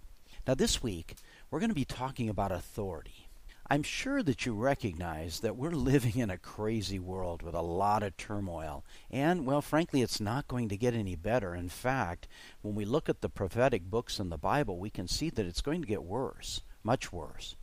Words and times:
Now, 0.47 0.53
this 0.53 0.81
week, 0.81 1.15
we're 1.51 1.59
going 1.59 1.71
to 1.71 1.75
be 1.75 1.83
talking 1.83 2.29
about 2.29 2.53
authority. 2.53 3.24
I'm 3.67 3.81
sure 3.81 4.21
that 4.21 4.45
you 4.45 4.53
recognize 4.53 5.39
that 5.39 5.57
we're 5.57 5.71
living 5.71 6.17
in 6.17 6.29
a 6.29 6.37
crazy 6.37 6.99
world 6.99 7.41
with 7.41 7.55
a 7.55 7.63
lot 7.63 8.03
of 8.03 8.15
turmoil. 8.15 8.85
And, 9.09 9.43
well, 9.43 9.61
frankly, 9.61 10.03
it's 10.03 10.21
not 10.21 10.47
going 10.47 10.69
to 10.69 10.77
get 10.77 10.93
any 10.93 11.15
better. 11.15 11.55
In 11.55 11.69
fact, 11.69 12.27
when 12.61 12.75
we 12.75 12.85
look 12.85 13.09
at 13.09 13.21
the 13.21 13.29
prophetic 13.29 13.89
books 13.89 14.19
in 14.19 14.29
the 14.29 14.37
Bible, 14.37 14.77
we 14.77 14.91
can 14.91 15.07
see 15.07 15.31
that 15.31 15.47
it's 15.47 15.61
going 15.61 15.81
to 15.81 15.87
get 15.87 16.03
worse, 16.03 16.61
much 16.83 17.11
worse. 17.11 17.55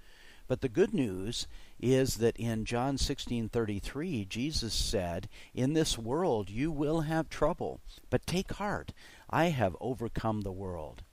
But 0.48 0.60
the 0.60 0.68
good 0.68 0.92
news 0.92 1.46
is 1.78 2.16
that 2.16 2.36
in 2.36 2.64
John 2.64 2.98
16:33 2.98 4.24
Jesus 4.24 4.74
said, 4.74 5.28
"In 5.54 5.72
this 5.72 5.96
world 5.96 6.50
you 6.50 6.72
will 6.72 7.02
have 7.02 7.28
trouble, 7.28 7.80
but 8.10 8.26
take 8.26 8.54
heart, 8.54 8.92
I 9.30 9.50
have 9.50 9.76
overcome 9.80 10.40
the 10.40 10.52
world." 10.52 11.04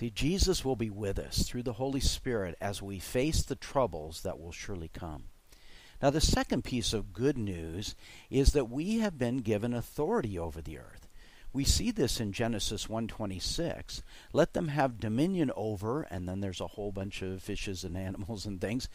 See, 0.00 0.08
Jesus 0.08 0.64
will 0.64 0.76
be 0.76 0.88
with 0.88 1.18
us 1.18 1.42
through 1.42 1.64
the 1.64 1.74
Holy 1.74 2.00
Spirit 2.00 2.56
as 2.58 2.80
we 2.80 2.98
face 2.98 3.42
the 3.42 3.54
troubles 3.54 4.22
that 4.22 4.40
will 4.40 4.50
surely 4.50 4.88
come. 4.88 5.24
Now, 6.00 6.08
the 6.08 6.22
second 6.22 6.64
piece 6.64 6.94
of 6.94 7.12
good 7.12 7.36
news 7.36 7.94
is 8.30 8.52
that 8.52 8.70
we 8.70 9.00
have 9.00 9.18
been 9.18 9.40
given 9.40 9.74
authority 9.74 10.38
over 10.38 10.62
the 10.62 10.78
earth. 10.78 11.06
We 11.52 11.64
see 11.64 11.90
this 11.90 12.18
in 12.18 12.32
Genesis 12.32 12.88
1:26. 12.88 14.02
Let 14.32 14.54
them 14.54 14.68
have 14.68 15.00
dominion 15.00 15.52
over, 15.54 16.04
and 16.04 16.26
then 16.26 16.40
there's 16.40 16.62
a 16.62 16.68
whole 16.68 16.92
bunch 16.92 17.20
of 17.20 17.42
fishes 17.42 17.84
and 17.84 17.94
animals 17.94 18.46
and 18.46 18.58
things, 18.58 18.88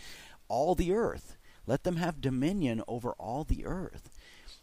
all 0.47 0.73
the 0.73 0.91
earth. 0.91 1.37
Let 1.67 1.83
them 1.83 1.97
have 1.97 2.19
dominion 2.19 2.81
over 2.87 3.11
all 3.11 3.43
the 3.43 3.63
earth. 3.67 4.09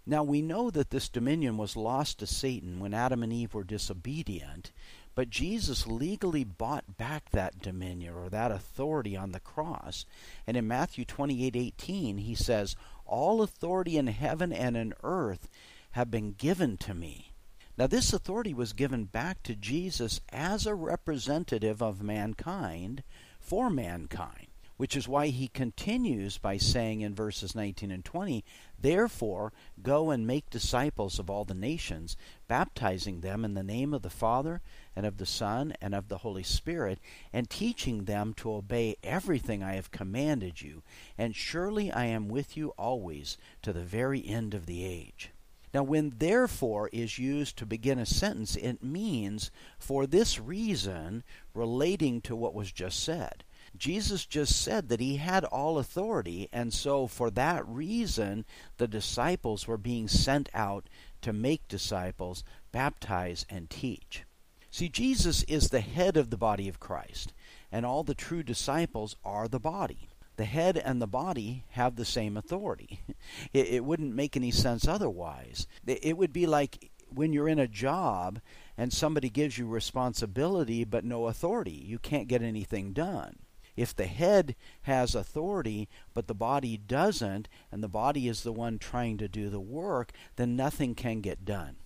Now 0.05 0.25
we 0.25 0.43
know 0.43 0.71
that 0.71 0.91
this 0.91 1.09
dominion 1.09 1.56
was 1.56 1.77
lost 1.77 2.19
to 2.19 2.27
Satan 2.27 2.81
when 2.81 2.95
Adam 2.95 3.23
and 3.23 3.33
Eve 3.33 3.55
were 3.55 3.62
disobedient, 3.62 4.73
but 5.15 5.31
Jesus 5.31 5.87
legally 5.87 6.45
bought 6.45 6.97
back 6.97 7.31
that 7.31 7.61
dominion 7.61 8.15
or 8.15 8.29
that 8.31 8.51
authority 8.51 9.17
on 9.17 9.33
the 9.33 9.41
cross. 9.41 10.06
And 10.47 10.56
in 10.56 10.67
Matthew 10.67 11.05
28:18 11.05 12.19
he 12.19 12.34
says, 12.34 12.77
"All 13.05 13.43
authority 13.43 13.99
in 13.99 14.06
heaven 14.06 14.53
and 14.53 14.77
in 14.77 14.95
earth 15.03 15.49
have 15.93 16.11
been 16.11 16.33
given 16.33 16.77
to 16.78 16.95
me." 16.95 17.33
Now 17.77 17.87
this 17.87 18.12
authority 18.12 18.55
was 18.55 18.72
given 18.72 19.05
back 19.05 19.43
to 19.45 19.55
Jesus 19.55 20.21
as 20.31 20.67
a 20.67 20.75
representative 20.75 21.83
of 21.83 22.03
mankind 22.03 23.03
for 23.41 23.71
mankind 23.71 24.49
which 24.83 24.97
is 24.97 25.06
why 25.06 25.28
he 25.28 25.47
continues 25.47 26.39
by 26.39 26.56
saying 26.56 27.03
in 27.03 27.15
verses 27.15 27.55
19 27.55 27.93
and 27.93 28.05
20, 28.05 28.45
Therefore, 28.77 29.53
go 29.81 30.11
and 30.11 30.27
make 30.27 30.51
disciples 30.51 31.21
of 31.21 31.31
all 31.31 31.45
the 31.45 31.55
nations, 31.55 32.17
baptizing 32.49 33.21
them 33.21 33.45
in 33.45 33.55
the 33.55 33.62
name 33.62 33.95
of 33.95 34.03
the 34.03 34.11
Father, 34.11 34.61
and 34.94 35.06
of 35.06 35.16
the 35.16 35.26
Son, 35.26 35.75
and 35.80 35.94
of 35.94 36.08
the 36.08 36.19
Holy 36.19 36.42
Spirit, 36.42 36.98
and 37.32 37.48
teaching 37.48 38.04
them 38.04 38.34
to 38.34 38.53
obey 38.53 38.97
everything 39.03 39.62
I 39.62 39.75
have 39.75 39.91
commanded 39.91 40.60
you. 40.60 40.82
And 41.16 41.34
surely 41.34 41.91
I 41.91 42.06
am 42.06 42.28
with 42.28 42.56
you 42.56 42.70
always 42.78 43.36
to 43.62 43.72
the 43.72 43.84
very 43.84 44.26
end 44.26 44.54
of 44.54 44.66
the 44.66 44.84
age. 44.84 45.30
Now, 45.75 45.82
when 45.82 46.12
therefore 46.19 46.91
is 46.92 47.19
used 47.19 47.56
to 47.56 47.66
begin 47.66 47.98
a 47.98 48.04
sentence, 48.04 48.56
it 48.56 48.82
means 48.82 49.50
for 49.78 50.06
this 50.06 50.38
reason 50.38 51.24
relating 51.54 52.20
to 52.22 52.36
what 52.36 52.54
was 52.54 52.70
just 52.70 53.03
said. 53.03 53.44
Jesus 53.74 54.26
just 54.26 54.60
said 54.60 54.91
that 54.91 55.00
he 55.00 55.16
had 55.16 55.47
all 55.47 55.78
authority, 55.78 56.47
and 56.53 56.74
so 56.74 57.06
for 57.06 57.30
that 57.30 57.66
reason, 57.66 58.44
the 58.76 58.86
disciples 58.86 59.66
were 59.66 59.78
being 59.78 60.09
sent 60.09 60.50
out 60.53 60.91
to 61.22 61.32
make 61.32 61.66
disciples, 61.69 62.44
baptize, 62.70 63.47
and 63.48 63.70
teach. 63.70 64.24
See, 64.72 64.88
Jesus 64.88 65.43
is 65.43 65.69
the 65.69 65.83
head 65.83 66.16
of 66.16 66.31
the 66.31 66.38
body 66.38 66.66
of 66.66 66.81
Christ, 66.81 67.34
and 67.71 67.84
all 67.84 68.03
the 68.03 68.15
true 68.15 68.43
disciples 68.43 69.16
are 69.22 69.47
the 69.47 69.60
body. 69.60 70.09
The 70.37 70.47
head 70.47 70.78
and 70.78 71.00
the 71.00 71.06
body 71.06 71.65
have 71.72 71.97
the 71.97 72.06
same 72.06 72.38
authority. 72.38 73.00
It, 73.53 73.66
it 73.69 73.84
wouldn't 73.84 74.15
make 74.15 74.34
any 74.34 74.50
sense 74.50 74.88
otherwise. 74.88 75.66
It 75.87 76.16
would 76.16 76.33
be 76.33 76.47
like 76.47 76.91
when 77.10 77.34
you're 77.34 77.49
in 77.49 77.59
a 77.59 77.69
job 77.69 78.41
and 78.78 78.91
somebody 78.93 79.28
gives 79.28 79.59
you 79.59 79.66
responsibility 79.66 80.84
but 80.84 81.04
no 81.04 81.27
authority. 81.27 81.84
You 81.87 81.99
can't 81.99 82.27
get 82.27 82.41
anything 82.41 82.94
done. 82.94 83.37
If 83.77 83.94
the 83.94 84.06
head 84.06 84.56
has 84.83 85.15
authority, 85.15 85.89
but 86.15 86.28
the 86.28 86.34
body 86.34 86.78
doesn't, 86.78 87.47
and 87.71 87.83
the 87.83 87.89
body 87.89 88.27
is 88.27 88.43
the 88.43 88.53
one 88.53 88.78
trying 88.78 89.19
to 89.19 89.28
do 89.28 89.50
the 89.50 89.60
work, 89.60 90.12
then 90.37 90.56
nothing 90.56 90.94
can 90.94 91.21
get 91.21 91.44
done. 91.44 91.77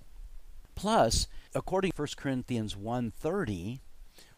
Plus, 0.77 1.27
according 1.55 1.91
to 1.91 1.97
1 1.97 2.17
Corinthians 2.17 2.77
1:30, 2.77 3.81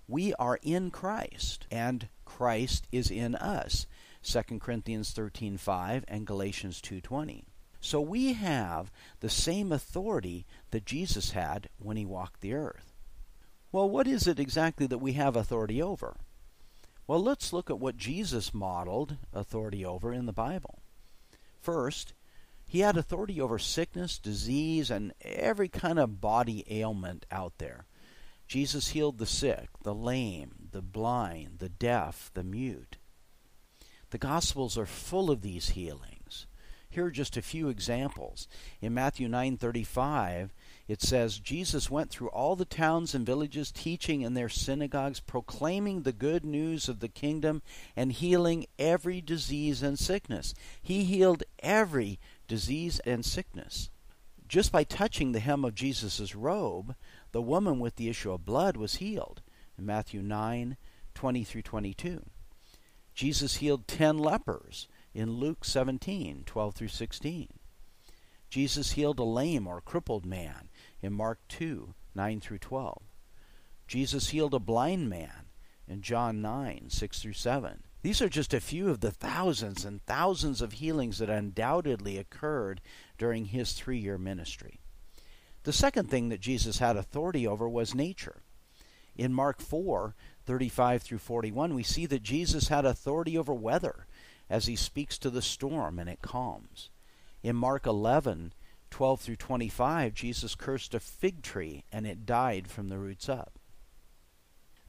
we 0.06 0.32
are 0.34 0.58
in 0.62 0.90
Christ, 0.90 1.66
and 1.70 2.08
Christ 2.24 2.86
is 2.90 3.10
in 3.10 3.34
us. 3.34 3.86
2 4.22 4.60
Corinthians 4.60 5.12
13:5 5.12 6.04
and 6.06 6.26
Galatians 6.26 6.80
2:20. 6.80 7.44
So 7.80 8.00
we 8.00 8.32
have 8.34 8.90
the 9.20 9.28
same 9.28 9.72
authority 9.72 10.46
that 10.70 10.86
Jesus 10.86 11.32
had 11.32 11.68
when 11.78 11.96
he 11.96 12.06
walked 12.06 12.40
the 12.40 12.54
earth. 12.54 12.94
Well, 13.70 13.90
what 13.90 14.06
is 14.06 14.26
it 14.26 14.40
exactly 14.40 14.86
that 14.86 14.98
we 14.98 15.12
have 15.14 15.36
authority 15.36 15.82
over? 15.82 16.20
Well, 17.06 17.22
let's 17.22 17.52
look 17.52 17.68
at 17.68 17.80
what 17.80 17.96
Jesus 17.96 18.54
modeled 18.54 19.16
authority 19.32 19.84
over 19.84 20.12
in 20.12 20.26
the 20.26 20.32
Bible. 20.32 20.82
First, 21.60 22.14
he 22.68 22.80
had 22.80 22.98
authority 22.98 23.40
over 23.40 23.58
sickness, 23.58 24.18
disease, 24.18 24.90
and 24.90 25.14
every 25.22 25.68
kind 25.68 25.98
of 25.98 26.20
body 26.20 26.64
ailment 26.68 27.24
out 27.30 27.54
there. 27.56 27.86
Jesus 28.46 28.88
healed 28.88 29.18
the 29.18 29.26
sick, 29.26 29.70
the 29.82 29.94
lame, 29.94 30.68
the 30.70 30.82
blind, 30.82 31.60
the 31.60 31.70
deaf, 31.70 32.30
the 32.34 32.44
mute. 32.44 32.98
The 34.10 34.18
Gospels 34.18 34.76
are 34.76 34.86
full 34.86 35.30
of 35.30 35.40
these 35.40 35.70
healings. 35.70 36.46
Here 36.90 37.04
are 37.04 37.10
just 37.10 37.36
a 37.36 37.42
few 37.42 37.68
examples. 37.68 38.48
In 38.80 38.94
Matthew 38.94 39.28
9:35, 39.28 40.54
it 40.88 41.02
says 41.02 41.38
Jesus 41.38 41.90
went 41.90 42.10
through 42.10 42.30
all 42.30 42.56
the 42.56 42.64
towns 42.64 43.14
and 43.14 43.26
villages 43.26 43.70
teaching 43.70 44.22
in 44.22 44.32
their 44.32 44.48
synagogues 44.48 45.20
proclaiming 45.20 46.02
the 46.02 46.14
good 46.14 46.46
news 46.46 46.88
of 46.88 47.00
the 47.00 47.08
kingdom 47.08 47.62
and 47.94 48.12
healing 48.12 48.66
every 48.78 49.20
disease 49.20 49.82
and 49.82 49.98
sickness. 49.98 50.54
He 50.80 51.04
healed 51.04 51.42
every 51.58 52.18
disease 52.48 52.98
and 53.00 53.24
sickness. 53.24 53.90
Just 54.48 54.72
by 54.72 54.82
touching 54.82 55.32
the 55.32 55.40
hem 55.40 55.64
of 55.64 55.74
Jesus' 55.74 56.34
robe, 56.34 56.96
the 57.32 57.42
woman 57.42 57.78
with 57.78 57.96
the 57.96 58.08
issue 58.08 58.32
of 58.32 58.46
blood 58.46 58.76
was 58.76 58.96
healed. 58.96 59.42
In 59.78 59.86
Matthew 59.86 60.22
9 60.22 60.76
20 61.14 61.44
through 61.44 61.62
22. 61.62 62.24
Jesus 63.14 63.56
healed 63.56 63.88
10 63.88 64.18
lepers 64.18 64.88
in 65.12 65.32
Luke 65.32 65.64
17 65.64 66.44
12 66.46 66.74
through 66.74 66.88
16. 66.88 67.48
Jesus 68.48 68.92
healed 68.92 69.18
a 69.18 69.24
lame 69.24 69.66
or 69.66 69.80
crippled 69.80 70.24
man 70.24 70.68
in 71.02 71.12
Mark 71.12 71.40
2 71.48 71.94
9 72.14 72.40
through 72.40 72.58
12. 72.58 73.02
Jesus 73.86 74.30
healed 74.30 74.54
a 74.54 74.58
blind 74.58 75.10
man 75.10 75.46
in 75.86 76.02
John 76.02 76.40
9 76.40 76.86
6 76.88 77.22
through 77.22 77.32
7. 77.32 77.82
These 78.02 78.22
are 78.22 78.28
just 78.28 78.54
a 78.54 78.60
few 78.60 78.88
of 78.90 79.00
the 79.00 79.10
thousands 79.10 79.84
and 79.84 80.04
thousands 80.04 80.62
of 80.62 80.74
healings 80.74 81.18
that 81.18 81.30
undoubtedly 81.30 82.16
occurred 82.16 82.80
during 83.18 83.46
his 83.46 83.72
three 83.72 83.98
year 83.98 84.18
ministry. 84.18 84.80
The 85.64 85.72
second 85.72 86.08
thing 86.08 86.28
that 86.28 86.40
Jesus 86.40 86.78
had 86.78 86.96
authority 86.96 87.46
over 87.46 87.68
was 87.68 87.94
nature. 87.94 88.42
In 89.16 89.34
Mark 89.34 89.60
4 89.60 90.14
35 90.46 91.02
through 91.02 91.18
41, 91.18 91.74
we 91.74 91.82
see 91.82 92.06
that 92.06 92.22
Jesus 92.22 92.68
had 92.68 92.86
authority 92.86 93.36
over 93.36 93.52
weather 93.52 94.06
as 94.48 94.66
he 94.66 94.76
speaks 94.76 95.18
to 95.18 95.28
the 95.28 95.42
storm 95.42 95.98
and 95.98 96.08
it 96.08 96.22
calms. 96.22 96.88
In 97.42 97.54
Mark 97.54 97.84
11, 97.84 98.54
12 98.90 99.20
through 99.20 99.36
25, 99.36 100.14
Jesus 100.14 100.54
cursed 100.54 100.94
a 100.94 101.00
fig 101.00 101.42
tree 101.42 101.84
and 101.92 102.06
it 102.06 102.24
died 102.24 102.68
from 102.68 102.88
the 102.88 102.98
roots 102.98 103.28
up. 103.28 103.58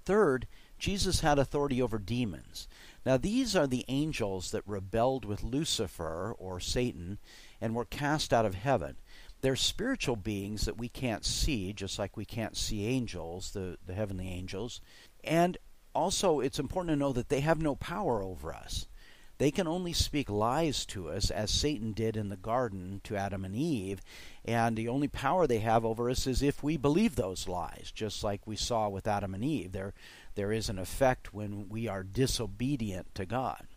Third, 0.06 0.48
Jesus 0.80 1.20
had 1.20 1.38
authority 1.38 1.82
over 1.82 2.00
demons. 2.00 2.68
Now, 3.06 3.18
these 3.18 3.56
are 3.56 3.68
the 3.68 3.86
angels 3.88 4.52
that 4.52 4.68
rebelled 4.68 5.26
with 5.26 5.44
Lucifer, 5.44 6.36
or 6.38 6.60
Satan, 6.60 7.20
and 7.62 7.76
were 7.76 7.86
cast 7.86 8.34
out 8.34 8.46
of 8.46 8.56
heaven. 8.56 8.96
They're 9.42 9.56
spiritual 9.56 10.16
beings 10.16 10.66
that 10.66 10.78
we 10.78 10.90
can't 10.90 11.26
see, 11.26 11.72
just 11.74 11.98
like 12.00 12.18
we 12.18 12.26
can't 12.26 12.58
see 12.58 12.86
angels, 12.86 13.52
the, 13.52 13.78
the 13.86 13.94
heavenly 13.94 14.28
angels. 14.28 14.82
And 15.24 15.58
also, 15.94 16.40
it's 16.40 16.60
important 16.60 16.94
to 16.94 17.00
know 17.00 17.14
that 17.14 17.30
they 17.30 17.42
have 17.42 17.62
no 17.62 17.76
power 17.76 18.22
over 18.22 18.54
us. 18.54 18.88
They 19.40 19.52
can 19.52 19.68
only 19.68 19.94
speak 19.94 20.30
lies 20.30 20.86
to 20.88 21.10
us, 21.10 21.32
as 21.32 21.50
Satan 21.50 21.94
did 21.94 22.18
in 22.18 22.28
the 22.28 22.36
garden 22.36 23.00
to 23.06 23.16
Adam 23.16 23.46
and 23.46 23.56
Eve, 23.56 24.02
and 24.44 24.76
the 24.76 24.90
only 24.90 25.08
power 25.08 25.48
they 25.48 25.60
have 25.60 25.86
over 25.86 26.10
us 26.10 26.28
is 26.28 26.42
if 26.42 26.62
we 26.62 26.76
believe 26.76 27.16
those 27.16 27.48
lies, 27.48 27.90
just 27.96 28.22
like 28.22 28.46
we 28.46 28.58
saw 28.58 28.90
with 28.90 29.08
Adam 29.08 29.34
and 29.34 29.44
Eve. 29.44 29.72
There, 29.72 29.94
there 30.36 30.52
is 30.52 30.70
an 30.70 30.80
effect 30.80 31.34
when 31.34 31.70
we 31.70 31.88
are 31.88 32.04
disobedient 32.04 33.14
to 33.16 33.26
God. 33.26 33.68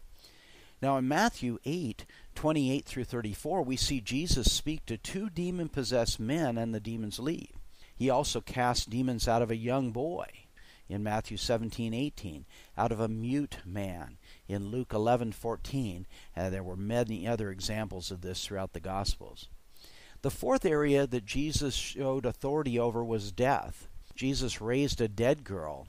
Now, 0.83 0.97
in 0.97 1.07
Matthew 1.07 1.59
8, 1.65 2.05
28 2.35 2.85
through 2.85 3.05
34, 3.05 3.63
we 3.63 3.77
see 3.77 4.01
Jesus 4.01 4.53
speak 4.53 4.85
to 4.87 4.97
two 4.97 5.31
demon 5.31 5.69
possessed 5.69 6.19
men, 6.19 6.59
and 6.59 6.75
the 6.75 6.81
demons 6.81 7.21
leave. 7.21 7.53
He 7.95 8.11
also 8.11 8.41
cast 8.41 8.91
demons 8.91 9.29
out 9.29 9.43
of 9.43 9.51
a 9.51 9.57
young 9.57 9.93
boy 9.93 10.27
in 10.89 11.05
Matthew 11.05 11.37
17, 11.37 11.95
18, 11.95 12.45
out 12.77 12.91
of 12.91 12.99
a 12.99 13.09
mute 13.09 13.59
man 13.65 14.19
in 14.49 14.71
Luke 14.71 14.93
11:14. 14.93 16.07
Uh, 16.37 16.51
there 16.51 16.65
were 16.65 16.77
many 16.77 17.29
other 17.29 17.51
examples 17.51 18.11
of 18.11 18.21
this 18.21 18.45
throughout 18.45 18.73
the 18.73 18.81
Gospels. 18.81 19.49
The 20.23 20.31
fourth 20.31 20.65
area 20.65 21.07
that 21.07 21.25
Jesus 21.25 21.75
showed 21.75 22.27
authority 22.27 22.79
over 22.79 23.05
was 23.05 23.31
death. 23.31 23.89
Jesus 24.17 24.61
raised 24.61 25.01
a 25.01 25.09
dead 25.09 25.45
girl 25.45 25.87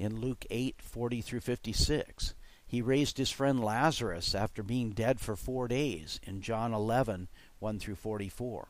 in 0.00 0.18
Luke 0.18 0.46
8:40 0.50 1.22
through 1.22 1.40
56. 1.40 2.34
He 2.66 2.80
raised 2.80 3.18
his 3.18 3.30
friend 3.30 3.62
Lazarus 3.62 4.34
after 4.34 4.62
being 4.62 4.92
dead 4.92 5.20
for 5.20 5.36
4 5.36 5.68
days 5.68 6.18
in 6.22 6.40
John 6.40 6.72
11:1 6.72 7.78
through 7.78 7.96
44. 7.96 8.68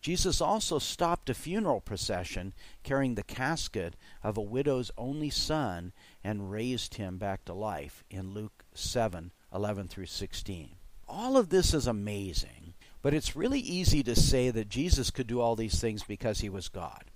Jesus 0.00 0.40
also 0.40 0.78
stopped 0.78 1.30
a 1.30 1.34
funeral 1.34 1.80
procession 1.80 2.54
carrying 2.82 3.14
the 3.14 3.22
casket 3.22 3.94
of 4.22 4.36
a 4.36 4.42
widow's 4.42 4.90
only 4.96 5.30
son 5.30 5.92
and 6.24 6.50
raised 6.50 6.94
him 6.94 7.18
back 7.18 7.44
to 7.44 7.54
life 7.54 8.02
in 8.10 8.34
Luke 8.34 8.64
7:11 8.74 9.88
through 9.88 10.06
16. 10.06 10.76
All 11.06 11.36
of 11.36 11.50
this 11.50 11.72
is 11.72 11.86
amazing, 11.86 12.74
but 13.00 13.14
it's 13.14 13.36
really 13.36 13.60
easy 13.60 14.02
to 14.02 14.16
say 14.16 14.50
that 14.50 14.68
Jesus 14.68 15.10
could 15.10 15.28
do 15.28 15.40
all 15.40 15.54
these 15.54 15.80
things 15.80 16.02
because 16.02 16.40
he 16.40 16.48
was 16.48 16.68
God. 16.68 17.10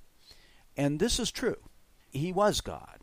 And 0.77 1.01
this 1.01 1.19
is 1.19 1.33
true. 1.33 1.69
He 2.11 2.33
was 2.33 2.61
God. 2.61 3.01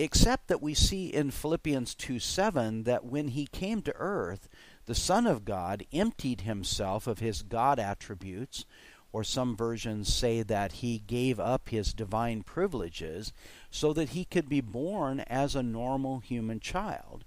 Except 0.00 0.46
that 0.46 0.62
we 0.62 0.74
see 0.74 1.08
in 1.08 1.32
Philippians 1.32 1.96
2 1.96 2.20
7 2.20 2.84
that 2.84 3.04
when 3.04 3.28
he 3.28 3.48
came 3.48 3.82
to 3.82 3.96
earth, 3.96 4.48
the 4.86 4.94
Son 4.94 5.26
of 5.26 5.44
God 5.44 5.84
emptied 5.92 6.42
himself 6.42 7.08
of 7.08 7.18
his 7.18 7.42
God 7.42 7.80
attributes, 7.80 8.64
or 9.10 9.24
some 9.24 9.56
versions 9.56 10.14
say 10.14 10.42
that 10.44 10.74
he 10.74 11.00
gave 11.00 11.40
up 11.40 11.70
his 11.70 11.92
divine 11.92 12.44
privileges 12.44 13.32
so 13.72 13.92
that 13.92 14.10
he 14.10 14.24
could 14.24 14.48
be 14.48 14.60
born 14.60 15.18
as 15.20 15.56
a 15.56 15.64
normal 15.64 16.20
human 16.20 16.60
child, 16.60 17.24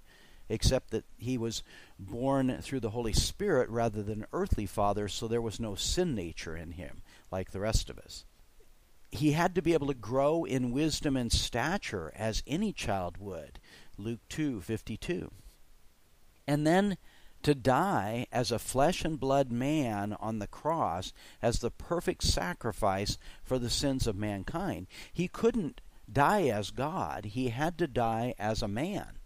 except 0.48 0.92
that 0.92 1.04
he 1.18 1.36
was 1.36 1.62
born 1.98 2.56
through 2.62 2.80
the 2.80 2.90
Holy 2.90 3.12
Spirit 3.12 3.68
rather 3.68 4.02
than 4.02 4.24
earthly 4.32 4.64
father, 4.64 5.08
so 5.08 5.28
there 5.28 5.42
was 5.42 5.60
no 5.60 5.74
sin 5.74 6.14
nature 6.14 6.56
in 6.56 6.72
him 6.72 7.02
like 7.30 7.50
the 7.50 7.60
rest 7.60 7.90
of 7.90 7.98
us. 7.98 8.24
He 9.12 9.32
had 9.32 9.54
to 9.54 9.62
be 9.62 9.74
able 9.74 9.88
to 9.88 9.94
grow 9.94 10.44
in 10.44 10.72
wisdom 10.72 11.16
and 11.16 11.30
stature 11.30 12.12
as 12.16 12.42
any 12.46 12.72
child 12.72 13.18
would. 13.18 13.60
Luke 13.98 14.20
2:52. 14.30 15.30
And 16.46 16.66
then 16.66 16.96
to 17.42 17.54
die 17.54 18.26
as 18.32 18.50
a 18.50 18.58
flesh 18.58 19.04
and 19.04 19.20
blood 19.20 19.52
man 19.52 20.14
on 20.14 20.38
the 20.38 20.46
cross 20.46 21.12
as 21.42 21.58
the 21.58 21.70
perfect 21.70 22.22
sacrifice 22.22 23.18
for 23.42 23.58
the 23.58 23.70
sins 23.70 24.06
of 24.06 24.16
mankind. 24.16 24.86
He 25.12 25.28
couldn't 25.28 25.80
die 26.10 26.46
as 26.48 26.70
God, 26.70 27.26
he 27.26 27.50
had 27.50 27.78
to 27.78 27.86
die 27.86 28.34
as 28.38 28.62
a 28.62 28.68
man. 28.68 29.18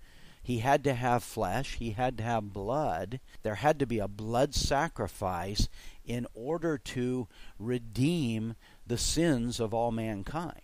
He 0.43 0.61
had 0.61 0.85
to 0.85 0.94
have 0.94 1.25
flesh, 1.25 1.75
he 1.75 1.91
had 1.91 2.19
to 2.19 2.25
have 2.25 2.53
blood. 2.53 3.21
There 3.43 3.56
had 3.56 3.79
to 3.81 3.87
be 3.87 3.99
a 3.99 4.09
blood 4.09 4.55
sacrifice 4.55 5.69
in 6.05 6.27
order 6.35 6.79
to 6.79 7.27
redeem 7.59 8.55
the 8.87 8.99
sins 8.99 9.61
of 9.61 9.75
all 9.75 9.91
mankind. 9.91 10.62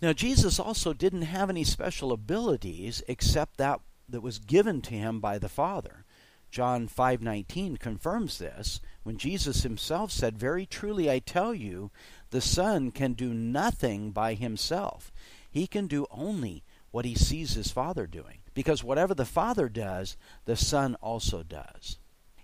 Now, 0.00 0.12
Jesus 0.12 0.58
also 0.58 0.92
didn't 0.92 1.22
have 1.22 1.48
any 1.48 1.64
special 1.64 2.12
abilities 2.12 3.02
except 3.08 3.56
that 3.58 3.80
that 4.08 4.20
was 4.20 4.38
given 4.38 4.82
to 4.82 4.94
him 4.94 5.20
by 5.20 5.38
the 5.38 5.48
Father. 5.48 6.04
John 6.50 6.86
5:19 6.86 7.78
confirms 7.78 8.38
this 8.38 8.80
when 9.02 9.18
Jesus 9.18 9.62
himself 9.62 10.12
said, 10.12 10.38
"Very 10.38 10.66
truly 10.66 11.10
I 11.10 11.18
tell 11.18 11.54
you, 11.54 11.90
the 12.30 12.40
Son 12.40 12.90
can 12.90 13.14
do 13.14 13.32
nothing 13.32 14.12
by 14.12 14.34
himself. 14.34 15.10
He 15.50 15.66
can 15.66 15.86
do 15.86 16.06
only 16.10 16.62
what 16.90 17.04
he 17.04 17.14
sees 17.14 17.54
his 17.54 17.70
Father 17.70 18.06
doing, 18.06 18.38
because 18.52 18.84
whatever 18.84 19.14
the 19.14 19.24
Father 19.24 19.68
does, 19.68 20.16
the 20.44 20.56
Son 20.56 20.94
also 20.96 21.42
does." 21.42 21.98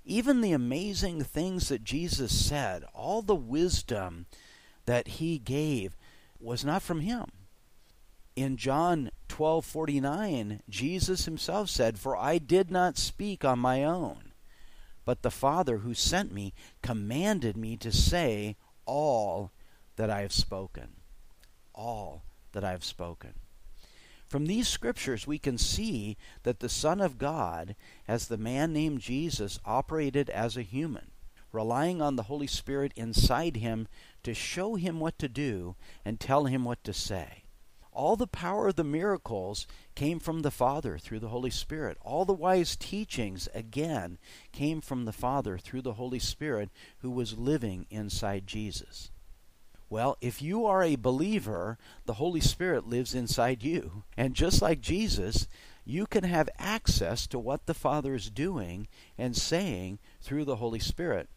Even 0.05 0.41
the 0.41 0.53
amazing 0.53 1.23
things 1.23 1.69
that 1.69 1.85
Jesus 1.85 2.33
said, 2.33 2.85
all 2.95 3.23
the 3.23 3.37
wisdom 3.37 4.27
that 4.87 5.09
he 5.09 5.39
gave 5.39 5.97
was 6.39 6.65
not 6.65 6.83
from 6.83 7.01
him 7.01 7.27
in 8.41 8.57
John 8.57 9.11
12:49, 9.29 10.63
Jesus 10.69 11.25
himself 11.25 11.69
said, 11.69 11.99
"For 11.99 12.17
I 12.17 12.39
did 12.39 12.71
not 12.71 12.97
speak 12.97 13.45
on 13.45 13.59
my 13.59 13.85
own, 13.85 14.33
but 15.05 15.23
the 15.23 15.31
Father 15.31 15.79
who 15.79 15.95
sent 15.95 16.33
me 16.33 16.55
commanded 16.83 17.57
me 17.57 17.77
to 17.77 17.93
say 17.93 18.57
all 18.87 19.53
that 19.97 20.11
I 20.11 20.23
have 20.23 20.33
spoken." 20.33 20.97
All 21.75 22.25
that 22.53 22.65
I 22.65 22.71
have 22.71 22.85
spoken. 22.85 23.35
From 24.27 24.47
these 24.47 24.69
scriptures, 24.69 25.27
we 25.27 25.39
can 25.39 25.59
see 25.59 26.17
that 26.45 26.61
the 26.61 26.69
Son 26.69 27.01
of 27.01 27.19
God, 27.19 27.75
as 28.07 28.29
the 28.29 28.39
man 28.39 28.73
named 28.73 29.01
Jesus, 29.01 29.59
operated 29.65 30.31
as 30.31 30.57
a 30.57 30.63
human, 30.63 31.11
relying 31.53 32.01
on 32.01 32.17
the 32.17 32.25
Holy 32.25 32.47
Spirit 32.47 32.93
inside 32.95 33.57
him 33.57 33.89
to 34.23 34.35
show 34.35 34.75
him 34.75 35.01
what 35.01 35.19
to 35.19 35.29
do 35.29 35.77
and 36.05 36.19
tell 36.19 36.45
him 36.45 36.65
what 36.65 36.83
to 36.85 36.93
say. 36.93 37.45
All 37.93 38.17
the 38.17 38.27
power 38.27 38.69
of 38.69 38.77
the 38.77 38.85
miracles 38.85 39.67
came 39.95 40.21
from 40.21 40.41
the 40.41 40.51
Father 40.51 40.97
through 40.97 41.19
the 41.19 41.29
Holy 41.29 41.51
Spirit. 41.51 41.99
All 42.01 42.25
the 42.25 42.33
wise 42.33 42.77
teachings, 42.77 43.49
again, 43.53 44.19
came 44.53 44.81
from 44.81 45.05
the 45.05 45.13
Father 45.13 45.59
through 45.59 45.83
the 45.83 45.95
Holy 45.95 46.21
Spirit 46.21 46.71
who 46.99 47.11
was 47.11 47.37
living 47.37 47.87
inside 47.91 48.47
Jesus. 48.47 49.11
Well, 49.89 50.17
if 50.21 50.41
you 50.41 50.65
are 50.67 50.85
a 50.85 50.95
believer, 50.95 51.77
the 52.07 52.15
Holy 52.15 52.41
Spirit 52.41 52.87
lives 52.87 53.13
inside 53.13 53.65
you. 53.65 54.05
And 54.17 54.35
just 54.35 54.63
like 54.63 54.81
Jesus, 54.81 55.49
you 55.85 56.07
can 56.07 56.23
have 56.23 56.49
access 56.59 57.27
to 57.27 57.41
what 57.41 57.67
the 57.67 57.75
Father 57.75 58.15
is 58.15 58.31
doing 58.31 58.87
and 59.19 59.37
saying 59.37 59.99
through 60.21 60.45
the 60.45 60.57
Holy 60.57 60.79
Spirit 60.79 61.29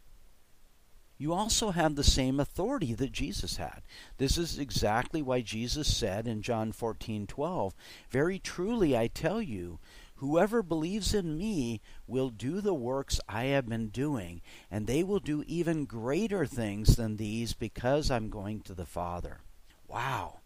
you 1.17 1.33
also 1.33 1.71
have 1.71 1.95
the 1.95 2.03
same 2.03 2.39
authority 2.39 2.93
that 2.93 3.11
Jesus 3.11 3.57
had. 3.57 3.83
This 4.17 4.37
is 4.37 4.57
exactly 4.57 5.21
why 5.21 5.41
Jesus 5.41 5.95
said 5.95 6.27
in 6.27 6.41
John 6.41 6.71
14:12, 6.71 7.73
"Very 8.09 8.39
truly 8.39 8.97
I 8.97 9.07
tell 9.07 9.41
you, 9.41 9.79
whoever 10.15 10.63
believes 10.63 11.13
in 11.13 11.37
me 11.37 11.81
will 12.07 12.29
do 12.29 12.61
the 12.61 12.73
works 12.73 13.19
I 13.27 13.45
have 13.45 13.67
been 13.67 13.89
doing, 13.89 14.41
and 14.71 14.87
they 14.87 15.03
will 15.03 15.19
do 15.19 15.43
even 15.47 15.85
greater 15.85 16.45
things 16.45 16.95
than 16.95 17.17
these 17.17 17.53
because 17.53 18.09
I'm 18.09 18.29
going 18.29 18.61
to 18.61 18.73
the 18.73 18.85
Father." 18.85 19.41
Wow. 19.87 20.39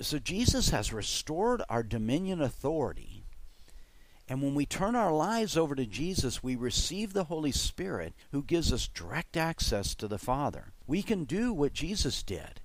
So 0.00 0.18
Jesus 0.18 0.70
has 0.70 0.92
restored 0.92 1.62
our 1.68 1.82
dominion 1.82 2.40
authority 2.40 3.21
and 4.28 4.40
when 4.40 4.54
we 4.54 4.66
turn 4.66 4.94
our 4.94 5.12
lives 5.12 5.56
over 5.56 5.74
to 5.74 5.84
Jesus, 5.84 6.42
we 6.42 6.54
receive 6.56 7.12
the 7.12 7.24
Holy 7.24 7.52
Spirit 7.52 8.14
who 8.30 8.42
gives 8.42 8.72
us 8.72 8.88
direct 8.88 9.36
access 9.36 9.94
to 9.96 10.08
the 10.08 10.18
Father. 10.18 10.72
We 10.86 11.02
can 11.02 11.24
do 11.24 11.52
what 11.52 11.72
Jesus 11.72 12.22
did. 12.22 12.60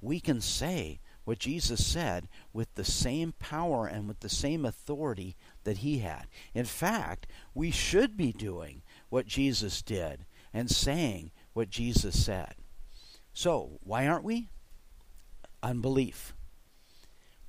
We 0.00 0.20
can 0.20 0.40
say 0.40 1.00
what 1.24 1.38
Jesus 1.38 1.84
said 1.84 2.28
with 2.52 2.74
the 2.74 2.84
same 2.84 3.32
power 3.38 3.86
and 3.86 4.08
with 4.08 4.20
the 4.20 4.28
same 4.28 4.64
authority 4.64 5.36
that 5.64 5.78
he 5.78 5.98
had. 5.98 6.26
In 6.54 6.64
fact, 6.64 7.26
we 7.54 7.70
should 7.70 8.16
be 8.16 8.32
doing 8.32 8.82
what 9.10 9.26
Jesus 9.26 9.82
did 9.82 10.24
and 10.52 10.70
saying 10.70 11.32
what 11.52 11.70
Jesus 11.70 12.24
said. 12.24 12.54
So, 13.32 13.78
why 13.82 14.06
aren't 14.06 14.24
we? 14.24 14.48
Unbelief. 15.62 16.34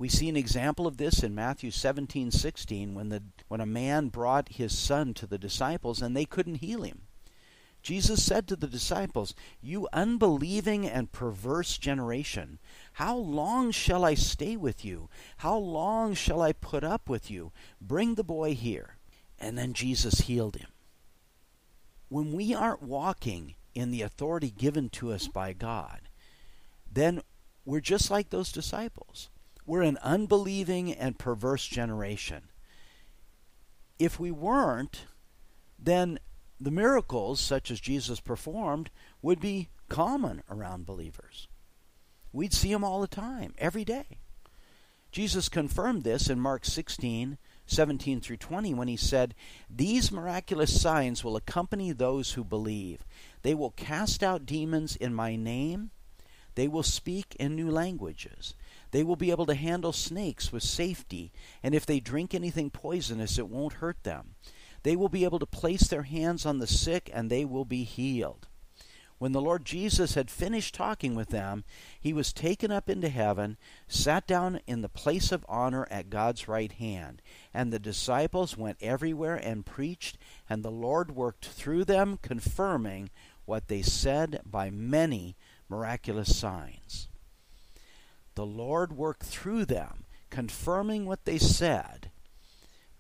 We 0.02 0.10
see 0.10 0.30
an 0.30 0.36
example 0.36 0.88
of 0.88 0.98
this 0.98 1.22
in 1.22 1.36
Matthew 1.36 1.70
17:16 1.70 2.96
when 2.96 3.10
the 3.10 3.22
when 3.50 3.62
a 3.62 3.68
man 3.68 4.08
brought 4.08 4.50
his 4.50 4.76
son 4.76 5.14
to 5.14 5.28
the 5.28 5.38
disciples 5.38 6.02
and 6.02 6.18
they 6.18 6.26
couldn't 6.26 6.56
heal 6.56 6.82
him. 6.82 7.04
Jesus 7.84 8.24
said 8.24 8.48
to 8.48 8.56
the 8.56 8.66
disciples, 8.66 9.36
You 9.62 9.88
unbelieving 9.94 10.88
and 10.88 11.12
perverse 11.12 11.78
generation, 11.78 12.58
how 12.94 13.16
long 13.16 13.70
shall 13.70 14.04
I 14.04 14.16
stay 14.16 14.58
with 14.58 14.84
you? 14.84 15.08
How 15.38 15.56
long 15.56 16.16
shall 16.16 16.42
I 16.42 16.52
put 16.52 16.84
up 16.84 17.08
with 17.08 17.30
you? 17.30 17.52
Bring 17.80 18.16
the 18.16 18.24
boy 18.24 18.56
here. 18.56 18.98
And 19.38 19.56
then 19.56 19.72
Jesus 19.72 20.22
healed 20.22 20.56
him. 20.56 20.72
When 22.10 22.34
we 22.34 22.56
aren't 22.56 22.82
walking 22.82 23.54
in 23.76 23.92
the 23.92 24.02
authority 24.02 24.50
given 24.50 24.90
to 24.98 25.12
us 25.12 25.28
by 25.28 25.54
God, 25.54 26.10
then 26.92 27.22
we're 27.66 27.82
just 27.82 28.10
like 28.10 28.32
those 28.32 28.52
disciples. 28.52 29.30
We're 29.66 29.84
an 29.84 29.98
unbelieving 30.02 30.92
and 30.92 31.18
perverse 31.18 31.66
generation. 31.68 32.44
If 34.00 34.20
we 34.20 34.32
weren't, 34.32 35.06
then 35.78 36.20
the 36.60 36.72
miracles, 36.72 37.40
such 37.40 37.72
as 37.72 37.80
Jesus 37.80 38.20
performed, 38.20 38.90
would 39.22 39.40
be 39.40 39.70
common 39.90 40.44
around 40.50 40.86
believers. 40.86 41.48
We'd 42.34 42.54
see 42.54 42.72
them 42.72 42.84
all 42.84 43.02
the 43.02 43.08
time, 43.08 43.54
every 43.58 43.84
day. 43.84 44.20
Jesus 45.12 45.50
confirmed 45.50 46.04
this 46.04 46.30
in 46.30 46.40
Mark 46.40 46.64
16, 46.64 47.38
17 47.66 48.22
through 48.22 48.38
20 48.38 48.74
when 48.74 48.88
he 48.88 48.96
said, 48.96 49.36
These 49.70 50.12
miraculous 50.12 50.80
signs 50.80 51.24
will 51.24 51.36
accompany 51.36 51.92
those 51.92 52.32
who 52.32 52.44
believe. 52.44 53.04
They 53.42 53.54
will 53.54 53.72
cast 53.72 54.24
out 54.24 54.46
demons 54.46 54.96
in 54.96 55.14
my 55.14 55.36
name. 55.36 55.92
They 56.56 56.68
will 56.68 56.84
speak 56.84 57.36
in 57.40 57.56
new 57.56 57.70
languages. 57.70 58.54
They 58.92 59.04
will 59.04 59.16
be 59.16 59.32
able 59.32 59.46
to 59.46 59.56
handle 59.56 59.94
snakes 59.94 60.52
with 60.52 60.64
safety, 60.64 61.32
and 61.64 61.74
if 61.74 61.86
they 61.86 62.00
drink 62.00 62.34
anything 62.34 62.70
poisonous, 62.70 63.38
it 63.38 63.48
won't 63.48 63.74
hurt 63.74 64.04
them. 64.04 64.36
They 64.84 64.96
will 64.96 65.10
be 65.10 65.24
able 65.24 65.40
to 65.40 65.46
place 65.46 65.88
their 65.88 66.04
hands 66.04 66.46
on 66.46 66.60
the 66.60 66.68
sick, 66.68 67.10
and 67.14 67.30
they 67.30 67.46
will 67.46 67.66
be 67.66 67.84
healed. 67.84 68.48
When 69.18 69.34
the 69.34 69.42
Lord 69.42 69.66
Jesus 69.66 70.16
had 70.16 70.32
finished 70.32 70.74
talking 70.74 71.14
with 71.14 71.30
them, 71.30 71.64
he 72.00 72.12
was 72.12 72.34
taken 72.34 72.72
up 72.72 72.90
into 72.90 73.08
heaven, 73.08 73.58
sat 73.88 74.26
down 74.26 74.62
in 74.66 74.82
the 74.82 74.90
place 74.90 75.32
of 75.32 75.46
honor 75.48 75.88
at 75.92 76.10
God's 76.10 76.48
right 76.48 76.72
hand. 76.72 77.22
And 77.54 77.72
the 77.72 77.78
disciples 77.78 78.58
went 78.58 78.80
everywhere 78.82 79.36
and 79.36 79.64
preached, 79.64 80.18
and 80.50 80.64
the 80.64 80.72
Lord 80.72 81.16
worked 81.16 81.46
through 81.46 81.86
them, 81.86 82.18
confirming 82.24 83.12
what 83.46 83.68
they 83.68 83.84
said 83.84 84.42
by 84.44 84.72
many 84.72 85.36
miraculous 85.70 86.36
signs 86.36 87.08
the 88.42 88.48
Lord 88.48 88.98
worked 88.98 89.22
through 89.22 89.66
them, 89.66 90.06
confirming 90.32 91.06
what 91.06 91.26
they 91.26 91.38
said 91.38 92.10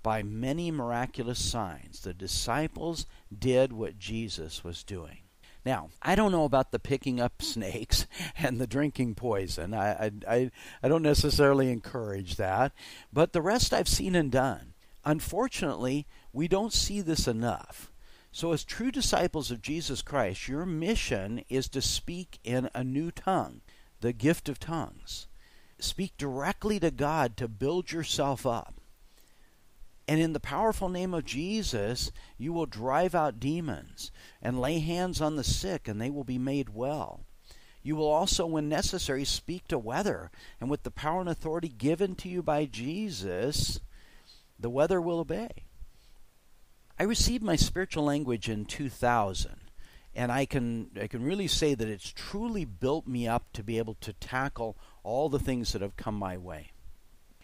by 0.03 0.21
many 0.21 0.69
miraculous 0.69 1.43
signs. 1.43 2.01
The 2.01 2.13
disciples 2.13 3.07
did 3.35 3.73
what 3.73 3.97
Jesus 3.97 4.63
was 4.63 4.83
doing. 4.83 5.17
Now, 5.65 5.89
I 5.99 6.13
don't 6.13 6.31
know 6.31 6.43
about 6.43 6.71
the 6.71 6.77
picking 6.77 7.19
up 7.19 7.41
snakes 7.41 8.05
and 8.37 8.61
the 8.61 8.67
drinking 8.67 9.15
poison. 9.15 9.73
I, 9.73 10.11
I, 10.27 10.51
I 10.83 10.87
don't 10.87 11.01
necessarily 11.01 11.71
encourage 11.71 12.35
that, 12.35 12.71
but 13.11 13.33
the 13.33 13.41
rest 13.41 13.73
I've 13.73 13.89
seen 13.89 14.13
and 14.13 14.31
done. 14.31 14.75
Unfortunately, 15.03 16.05
we 16.31 16.47
don't 16.47 16.71
see 16.71 17.01
this 17.01 17.27
enough. 17.27 17.91
So, 18.31 18.51
as 18.51 18.63
true 18.63 18.91
disciples 18.91 19.49
of 19.49 19.63
Jesus 19.63 20.03
Christ, 20.03 20.47
your 20.47 20.67
mission 20.67 21.43
is 21.49 21.67
to 21.69 21.81
speak 21.81 22.37
in 22.43 22.69
a 22.75 22.83
new 22.83 23.09
tongue 23.09 23.61
the 24.01 24.13
gift 24.13 24.49
of 24.49 24.59
tongues. 24.59 25.27
Speak 25.81 26.15
directly 26.15 26.79
to 26.79 26.91
God 26.91 27.35
to 27.37 27.47
build 27.47 27.91
yourself 27.91 28.45
up. 28.45 28.79
And 30.07 30.19
in 30.19 30.33
the 30.33 30.39
powerful 30.39 30.89
name 30.89 31.13
of 31.13 31.25
Jesus, 31.25 32.11
you 32.37 32.53
will 32.53 32.67
drive 32.67 33.15
out 33.15 33.39
demons 33.39 34.11
and 34.41 34.61
lay 34.61 34.79
hands 34.79 35.21
on 35.21 35.37
the 35.37 35.43
sick, 35.43 35.87
and 35.87 35.99
they 35.99 36.09
will 36.09 36.23
be 36.23 36.37
made 36.37 36.69
well. 36.69 37.21
You 37.81 37.95
will 37.95 38.09
also, 38.09 38.45
when 38.45 38.69
necessary, 38.69 39.25
speak 39.25 39.67
to 39.69 39.79
weather, 39.79 40.29
and 40.59 40.69
with 40.69 40.83
the 40.83 40.91
power 40.91 41.19
and 41.19 41.29
authority 41.29 41.69
given 41.69 42.13
to 42.15 42.29
you 42.29 42.43
by 42.43 42.65
Jesus, 42.65 43.79
the 44.59 44.69
weather 44.69 45.01
will 45.01 45.19
obey. 45.19 45.65
I 46.99 47.03
received 47.03 47.43
my 47.43 47.55
spiritual 47.55 48.03
language 48.03 48.49
in 48.49 48.65
2000 48.65 49.60
and 50.15 50.31
I 50.31 50.45
can 50.45 50.91
I 51.01 51.07
can 51.07 51.23
really 51.23 51.47
say 51.47 51.73
that 51.73 51.87
it's 51.87 52.11
truly 52.11 52.65
built 52.65 53.07
me 53.07 53.27
up 53.27 53.51
to 53.53 53.63
be 53.63 53.77
able 53.77 53.95
to 54.01 54.13
tackle 54.13 54.77
all 55.03 55.29
the 55.29 55.39
things 55.39 55.73
that 55.73 55.81
have 55.81 55.97
come 55.97 56.15
my 56.15 56.37
way. 56.37 56.71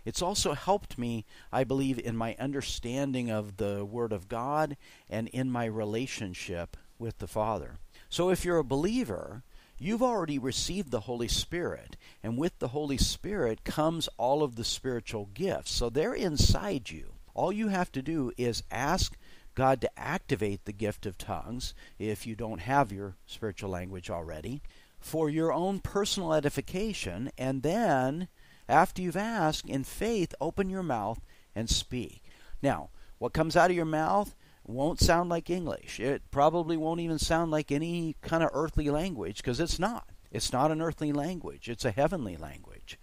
It's 0.06 0.22
also 0.22 0.54
helped 0.54 0.98
me, 0.98 1.26
I 1.52 1.66
believe, 1.66 2.00
in 2.00 2.16
my 2.16 2.36
understanding 2.40 3.30
of 3.30 3.58
the 3.58 3.84
Word 3.84 4.14
of 4.14 4.30
God 4.30 4.78
and 5.10 5.28
in 5.30 5.52
my 5.52 5.66
relationship 5.66 6.78
with 6.98 7.18
the 7.18 7.28
Father. 7.28 7.76
So 8.08 8.30
if 8.30 8.46
you're 8.46 8.58
a 8.58 8.64
believer, 8.64 9.44
you've 9.78 10.02
already 10.02 10.40
received 10.40 10.92
the 10.92 11.02
Holy 11.02 11.28
Spirit, 11.28 11.98
and 12.24 12.38
with 12.38 12.58
the 12.60 12.70
Holy 12.70 12.98
Spirit 12.98 13.66
comes 13.66 14.08
all 14.18 14.44
of 14.44 14.56
the 14.56 14.64
spiritual 14.64 15.30
gifts. 15.34 15.72
So 15.72 15.90
they're 15.90 16.14
inside 16.14 16.90
you. 16.90 17.16
All 17.34 17.52
you 17.52 17.68
have 17.68 17.92
to 17.92 18.02
do 18.02 18.32
is 18.38 18.64
ask 18.72 19.18
God 19.58 19.82
to 19.82 20.00
activate 20.00 20.66
the 20.66 20.72
gift 20.72 21.08
of 21.08 21.18
tongues, 21.18 21.74
if 21.98 22.28
you 22.28 22.36
don't 22.36 22.60
have 22.60 22.92
your 22.92 23.16
spiritual 23.26 23.72
language 23.72 24.08
already, 24.08 24.62
for 25.00 25.32
your 25.32 25.52
own 25.52 25.80
personal 25.80 26.32
edification, 26.32 27.32
and 27.40 27.64
then, 27.64 28.28
after 28.70 29.02
you've 29.02 29.18
asked, 29.18 29.68
in 29.68 29.84
faith, 29.84 30.36
open 30.40 30.70
your 30.70 30.84
mouth 30.84 31.26
and 31.56 31.72
speak. 31.72 32.22
Now, 32.62 32.92
what 33.18 33.34
comes 33.34 33.58
out 33.58 33.72
of 33.72 33.76
your 33.76 33.84
mouth 33.84 34.36
won't 34.64 35.00
sound 35.00 35.32
like 35.32 35.50
English. 35.50 36.00
It 36.00 36.30
probably 36.30 36.78
won't 36.78 37.00
even 37.00 37.18
sound 37.18 37.50
like 37.50 37.72
any 37.72 38.16
kind 38.22 38.44
of 38.44 38.52
earthly 38.54 38.92
language 38.92 39.38
because 39.38 39.60
it's 39.60 39.80
not. 39.80 40.08
It's 40.30 40.54
not 40.54 40.70
an 40.70 40.84
earthly 40.84 41.12
language, 41.12 41.68
it's 41.68 41.86
a 41.86 41.90
heavenly 41.90 42.38
language. 42.38 43.00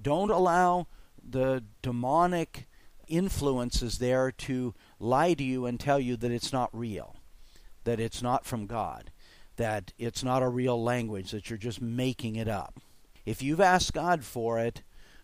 Don't 0.00 0.30
allow 0.30 0.86
the 1.20 1.64
demonic 1.82 2.68
influences 3.12 3.98
there 3.98 4.30
to 4.32 4.74
lie 5.02 5.34
to 5.34 5.42
you 5.42 5.66
and 5.66 5.78
tell 5.78 5.98
you 5.98 6.16
that 6.16 6.30
it's 6.30 6.52
not 6.52 6.70
real, 6.72 7.16
that 7.84 8.00
it's 8.00 8.22
not 8.22 8.44
from 8.44 8.66
God, 8.66 9.10
that 9.56 9.92
it's 9.98 10.22
not 10.22 10.42
a 10.42 10.48
real 10.48 10.82
language, 10.82 11.32
that 11.32 11.50
you're 11.50 11.58
just 11.58 11.82
making 11.82 12.36
it 12.36 12.48
up. 12.48 12.80
If 13.26 13.42
you've 13.42 13.60
asked 13.60 13.92
God 13.92 14.24
for 14.24 14.58
it, 14.58 14.82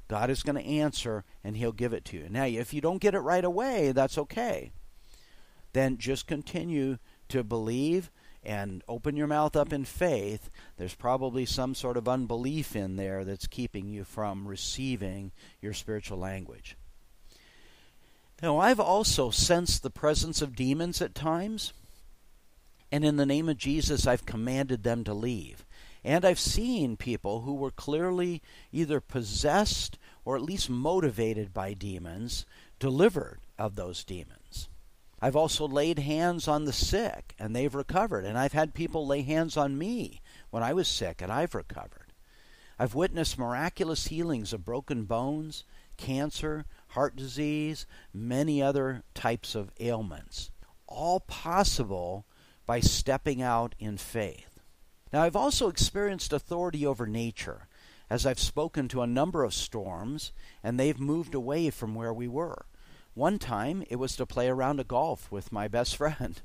God 0.08 0.30
is 0.30 0.42
going 0.42 0.56
to 0.56 0.66
answer 0.66 1.24
and 1.44 1.56
He'll 1.56 1.72
give 1.72 1.92
it 1.92 2.04
to 2.06 2.16
you. 2.16 2.28
Now, 2.30 2.44
if 2.46 2.72
you 2.72 2.80
don't 2.80 3.00
get 3.00 3.14
it 3.14 3.20
right 3.20 3.44
away, 3.44 3.92
that's 3.92 4.18
okay. 4.18 4.72
Then 5.74 5.98
just 5.98 6.26
continue 6.26 6.98
to 7.28 7.44
believe 7.44 8.10
and 8.42 8.82
open 8.88 9.16
your 9.16 9.26
mouth 9.26 9.54
up 9.54 9.72
in 9.72 9.84
faith. 9.84 10.48
There's 10.78 10.94
probably 10.94 11.44
some 11.44 11.74
sort 11.74 11.98
of 11.98 12.08
unbelief 12.08 12.74
in 12.74 12.96
there 12.96 13.24
that's 13.24 13.46
keeping 13.46 13.88
you 13.88 14.04
from 14.04 14.48
receiving 14.48 15.32
your 15.60 15.74
spiritual 15.74 16.18
language. 16.18 16.77
Now, 18.40 18.58
I've 18.58 18.80
also 18.80 19.30
sensed 19.30 19.82
the 19.82 19.90
presence 19.90 20.40
of 20.40 20.54
demons 20.54 21.02
at 21.02 21.14
times, 21.14 21.72
and 22.92 23.04
in 23.04 23.16
the 23.16 23.26
name 23.26 23.48
of 23.48 23.56
Jesus, 23.56 24.06
I've 24.06 24.26
commanded 24.26 24.82
them 24.82 25.04
to 25.04 25.14
leave. 25.14 25.64
And 26.04 26.24
I've 26.24 26.38
seen 26.38 26.96
people 26.96 27.42
who 27.42 27.54
were 27.54 27.72
clearly 27.72 28.40
either 28.72 29.00
possessed 29.00 29.98
or 30.24 30.36
at 30.36 30.42
least 30.42 30.70
motivated 30.70 31.52
by 31.52 31.74
demons 31.74 32.46
delivered 32.78 33.40
of 33.58 33.74
those 33.74 34.04
demons. 34.04 34.68
I've 35.20 35.36
also 35.36 35.66
laid 35.66 35.98
hands 35.98 36.46
on 36.46 36.64
the 36.64 36.72
sick 36.72 37.34
and 37.38 37.54
they've 37.54 37.74
recovered. 37.74 38.24
And 38.24 38.38
I've 38.38 38.52
had 38.52 38.72
people 38.72 39.06
lay 39.06 39.22
hands 39.22 39.56
on 39.56 39.76
me 39.76 40.20
when 40.50 40.62
I 40.62 40.72
was 40.72 40.86
sick 40.86 41.20
and 41.20 41.32
I've 41.32 41.54
recovered. 41.54 42.12
I've 42.78 42.94
witnessed 42.94 43.38
miraculous 43.38 44.06
healings 44.06 44.52
of 44.52 44.64
broken 44.64 45.04
bones, 45.04 45.64
cancer, 45.96 46.64
heart 46.98 47.14
disease, 47.14 47.86
many 48.12 48.60
other 48.60 49.04
types 49.14 49.54
of 49.54 49.70
ailments. 49.78 50.50
All 50.88 51.20
possible 51.20 52.26
by 52.66 52.80
stepping 52.80 53.40
out 53.40 53.76
in 53.78 53.96
faith. 53.98 54.58
Now, 55.12 55.22
I've 55.22 55.36
also 55.36 55.68
experienced 55.68 56.32
authority 56.32 56.84
over 56.84 57.06
nature 57.06 57.68
as 58.10 58.26
I've 58.26 58.40
spoken 58.40 58.88
to 58.88 59.02
a 59.02 59.06
number 59.06 59.44
of 59.44 59.54
storms 59.54 60.32
and 60.60 60.76
they've 60.76 60.98
moved 60.98 61.36
away 61.36 61.70
from 61.70 61.94
where 61.94 62.12
we 62.12 62.26
were. 62.26 62.66
One 63.14 63.38
time 63.38 63.84
it 63.88 63.96
was 63.96 64.16
to 64.16 64.26
play 64.26 64.48
around 64.48 64.80
a 64.80 64.84
golf 64.84 65.30
with 65.30 65.52
my 65.52 65.68
best 65.68 65.94
friend. 66.02 66.42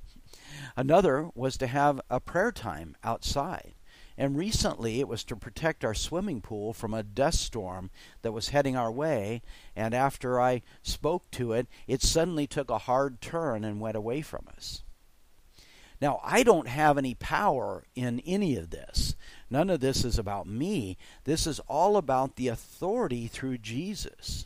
Another 0.77 1.31
was 1.33 1.57
to 1.57 1.65
have 1.65 2.00
a 2.12 2.19
prayer 2.19 2.51
time 2.51 2.95
outside. 3.03 3.74
And 4.17 4.38
recently 4.38 5.00
it 5.00 5.08
was 5.08 5.24
to 5.25 5.36
protect 5.36 5.84
our 5.84 5.96
swimming 5.96 6.41
pool 6.41 6.74
from 6.74 6.93
a 6.93 7.03
dust 7.03 7.41
storm 7.41 7.89
that 8.22 8.32
was 8.32 8.50
heading 8.50 8.75
our 8.75 8.91
way. 8.91 9.41
And 9.75 9.93
after 9.93 10.39
I 10.39 10.62
spoke 10.84 11.29
to 11.32 11.53
it, 11.53 11.67
it 11.88 12.01
suddenly 12.01 12.46
took 12.46 12.70
a 12.70 12.77
hard 12.77 13.22
turn 13.22 13.63
and 13.63 13.82
went 13.82 13.98
away 13.98 14.22
from 14.22 14.48
us. 14.55 14.84
Now, 16.00 16.20
I 16.24 16.43
don't 16.43 16.67
have 16.67 16.98
any 16.98 17.15
power 17.15 17.86
in 17.96 18.20
any 18.25 18.55
of 18.58 18.70
this. 18.70 19.15
None 19.50 19.70
of 19.70 19.79
this 19.79 20.03
is 20.03 20.20
about 20.20 20.48
me. 20.48 20.98
This 21.24 21.48
is 21.48 21.60
all 21.62 21.98
about 21.98 22.36
the 22.36 22.50
authority 22.50 23.27
through 23.27 23.60
Jesus. 23.60 24.46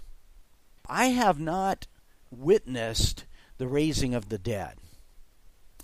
I 0.87 1.07
have 1.07 1.39
not 1.39 1.87
witnessed 2.29 3.25
the 3.57 3.67
raising 3.67 4.13
of 4.13 4.29
the 4.29 4.37
dead. 4.37 4.75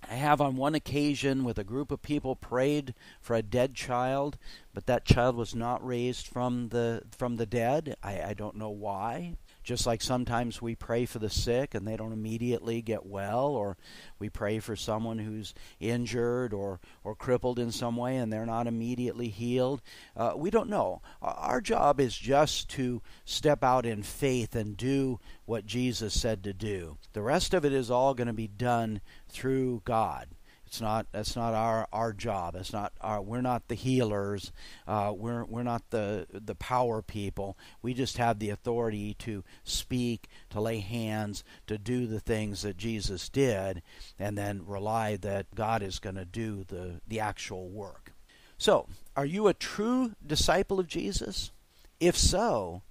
I 0.10 0.16
have 0.16 0.42
on 0.42 0.56
one 0.56 0.76
occasion 0.76 1.44
with 1.44 1.58
a 1.58 1.64
group 1.64 1.92
of 1.92 2.02
people 2.02 2.36
prayed 2.36 2.94
for 3.22 3.36
a 3.36 3.42
dead 3.42 3.74
child, 3.74 4.38
but 4.74 4.86
that 4.86 5.06
child 5.06 5.36
was 5.36 5.56
not 5.56 5.86
raised 5.86 6.28
from 6.28 6.70
the 6.70 7.04
from 7.18 7.38
the 7.38 7.46
dead. 7.46 7.96
I, 8.04 8.22
I 8.22 8.34
don't 8.34 8.56
know 8.58 8.70
why. 8.70 9.36
Just 9.64 9.88
like 9.88 10.02
sometimes 10.02 10.62
we 10.62 10.76
pray 10.76 11.06
for 11.06 11.20
the 11.20 11.30
sick 11.30 11.74
and 11.74 11.88
they 11.88 11.96
don't 11.96 12.12
immediately 12.12 12.82
get 12.82 13.06
well, 13.06 13.48
or 13.48 13.78
we 14.20 14.30
pray 14.30 14.60
for 14.60 14.76
someone 14.76 15.20
who's 15.20 15.54
injured 15.80 16.54
or, 16.54 16.80
or 17.04 17.16
crippled 17.16 17.60
in 17.60 17.72
some 17.72 17.96
way 17.96 18.18
and 18.18 18.32
they're 18.32 18.46
not 18.46 18.68
immediately 18.68 19.30
healed. 19.30 19.82
Uh, 20.16 20.34
we 20.36 20.50
don't 20.50 20.70
know. 20.70 21.02
Our 21.22 21.62
job 21.62 22.00
is 22.00 22.18
just 22.18 22.70
to 22.72 23.02
step 23.26 23.64
out 23.64 23.86
in 23.86 24.04
faith 24.04 24.56
and 24.56 24.76
do 24.76 25.20
what 25.46 25.66
Jesus 25.66 26.20
said 26.20 26.44
to 26.44 26.54
do. 26.54 26.98
The 27.14 27.22
rest 27.22 27.54
of 27.54 27.66
it 27.66 27.74
is 27.74 27.90
all 27.90 28.14
going 28.14 28.28
to 28.28 28.34
be 28.34 28.48
done 28.48 29.02
through 29.30 29.82
God. 29.86 30.28
It's 30.74 30.82
not. 30.82 31.06
That's 31.12 31.36
not 31.36 31.54
our 31.54 31.88
our 31.94 32.14
job. 32.14 32.56
It's 32.56 32.74
not 32.74 32.94
our. 33.00 33.22
We're 33.22 33.42
not 33.42 33.68
the 33.68 33.76
healers. 33.76 34.52
Uh, 34.88 35.14
we're 35.16 35.46
we're 35.46 35.62
not 35.62 35.92
the 35.92 36.26
the 36.32 36.56
power 36.56 37.04
people. 37.04 37.60
We 37.84 37.94
just 37.94 38.18
have 38.18 38.40
the 38.40 38.50
authority 38.50 39.14
to 39.20 39.44
speak, 39.64 40.30
to 40.50 40.60
lay 40.60 40.80
hands, 40.80 41.44
to 41.68 41.78
do 41.78 42.08
the 42.08 42.20
things 42.20 42.64
that 42.64 42.76
Jesus 42.76 43.30
did, 43.30 43.84
and 44.18 44.36
then 44.36 44.66
rely 44.66 45.16
that 45.18 45.54
God 45.54 45.84
is 45.84 46.00
going 46.00 46.16
to 46.16 46.26
do 46.26 46.64
the 46.68 47.02
the 47.08 47.20
actual 47.20 47.70
work. 47.70 48.12
So, 48.58 48.88
are 49.16 49.28
you 49.28 49.48
a 49.48 49.54
true 49.54 50.14
disciple 50.26 50.80
of 50.80 50.88
Jesus? 50.88 51.52
If 52.00 52.18
so, 52.18 52.82